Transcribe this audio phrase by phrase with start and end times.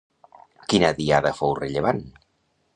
[0.73, 2.05] Quina diada fou rellevant?